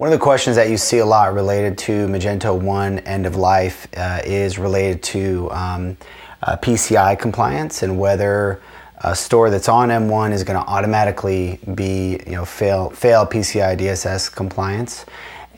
[0.00, 3.36] One of the questions that you see a lot related to Magento 1 end of
[3.36, 5.98] life uh, is related to um,
[6.42, 8.62] uh, PCI compliance and whether
[9.04, 13.78] a store that's on M1 is going to automatically be, you know, fail, fail PCI
[13.78, 15.04] DSS compliance.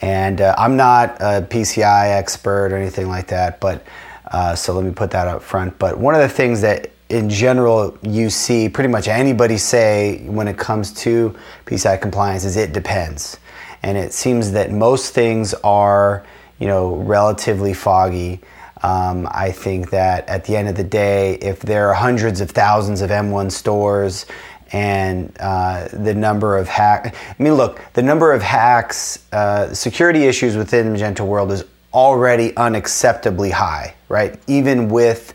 [0.00, 3.86] And uh, I'm not a PCI expert or anything like that, but
[4.32, 5.78] uh, so let me put that up front.
[5.78, 10.48] But one of the things that in general you see pretty much anybody say when
[10.48, 11.32] it comes to
[11.66, 13.38] PCI compliance is it depends
[13.82, 16.24] and it seems that most things are
[16.58, 18.40] you know relatively foggy.
[18.82, 22.50] Um, I think that at the end of the day, if there are hundreds of
[22.50, 24.26] thousands of M1 stores
[24.72, 30.24] and uh, the number of hack, I mean, look, the number of hacks, uh, security
[30.24, 34.36] issues within Magento world is already unacceptably high, right?
[34.48, 35.34] Even with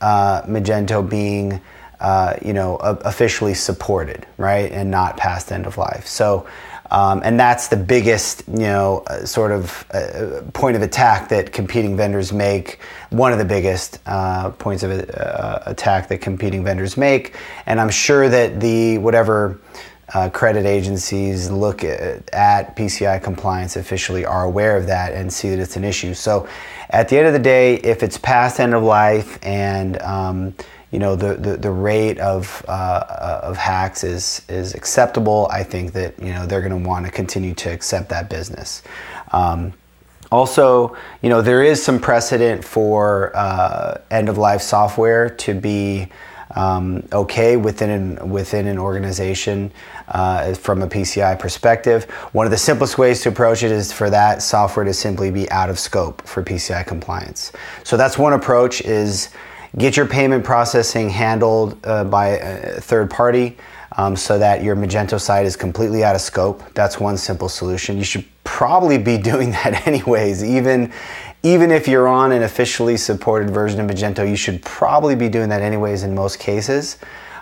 [0.00, 1.60] uh, Magento being,
[2.00, 6.06] uh, you know, officially supported, right, and not past end of life.
[6.06, 6.46] So
[6.90, 11.52] um, and that's the biggest, you know, uh, sort of uh, point of attack that
[11.52, 12.80] competing vendors make.
[13.10, 17.36] One of the biggest uh, points of uh, attack that competing vendors make.
[17.66, 19.60] And I'm sure that the whatever
[20.14, 25.50] uh, credit agencies look at, at, PCI compliance officially are aware of that and see
[25.50, 26.14] that it's an issue.
[26.14, 26.48] So,
[26.88, 30.54] at the end of the day, if it's past end of life and um,
[30.90, 35.48] you know the, the, the rate of uh, of hacks is is acceptable.
[35.50, 38.82] I think that you know they're going to want to continue to accept that business.
[39.32, 39.74] Um,
[40.32, 46.08] also, you know there is some precedent for uh, end of life software to be
[46.54, 49.70] um, okay within an, within an organization
[50.08, 52.04] uh, from a PCI perspective.
[52.32, 55.50] One of the simplest ways to approach it is for that software to simply be
[55.50, 57.52] out of scope for PCI compliance.
[57.84, 59.28] So that's one approach is
[59.76, 63.58] Get your payment processing handled uh, by a third party
[63.96, 66.62] um, so that your Magento site is completely out of scope.
[66.74, 67.98] That's one simple solution.
[67.98, 70.42] You should probably be doing that anyways.
[70.42, 70.92] Even,
[71.42, 75.50] even if you're on an officially supported version of Magento, you should probably be doing
[75.50, 76.96] that anyways in most cases.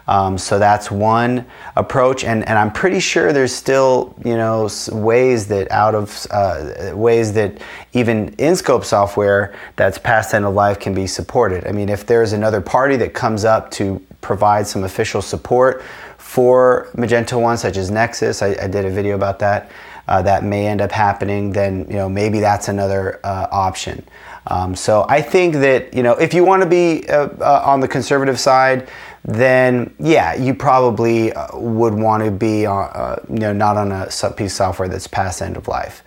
[0.09, 5.49] Um, so that's one approach, and, and I'm pretty sure there's still you know ways
[5.49, 7.61] that out of uh, ways that
[7.93, 11.67] even in scope software that's past end of life can be supported.
[11.67, 15.83] I mean, if there's another party that comes up to provide some official support
[16.19, 19.71] for Magento One, such as Nexcess, I, I did a video about that.
[20.09, 24.05] Uh, that may end up happening, then you know maybe that's another uh, option.
[24.49, 27.81] Um, so I think that you know if you want to be uh, uh, on
[27.81, 28.89] the conservative side,
[29.25, 33.93] then yeah, you probably uh, would want to be on, uh, you know not on
[33.93, 36.03] a piece of software that's past end of life.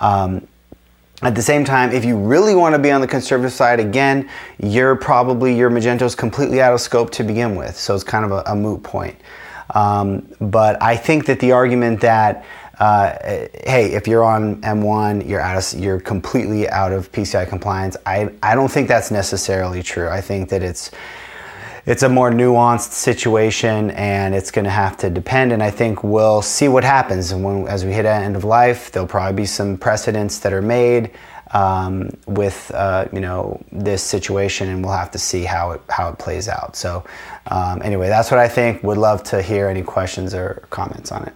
[0.00, 0.46] Um,
[1.22, 4.30] at the same time, if you really want to be on the conservative side, again,
[4.58, 8.24] you're probably your Magento is completely out of scope to begin with, so it's kind
[8.24, 9.16] of a, a moot point.
[9.74, 12.44] Um, but I think that the argument that
[12.80, 13.12] uh,
[13.66, 17.94] hey, if you're on M1, you're out of, you're completely out of PCI compliance.
[18.06, 20.08] I, I don't think that's necessarily true.
[20.08, 20.90] I think that it's
[21.86, 25.52] it's a more nuanced situation and it's going to have to depend.
[25.52, 27.32] And i think we'll see what happens.
[27.32, 30.62] And when, as we hit end of life there'll probably be some precedents that are
[30.62, 31.10] made
[31.52, 36.08] um, with uh, you know this situation and we'll have to see how it how
[36.10, 36.76] it plays out.
[36.76, 37.04] So
[37.48, 38.82] um, anyway that's what i think.
[38.84, 41.34] Would love to hear any questions or comments on it